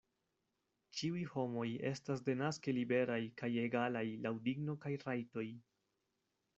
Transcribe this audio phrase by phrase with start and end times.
[0.99, 5.49] Ĉiuj homoj estas denaske liberaj kaj egalaj laŭ digno kaj rajtoj.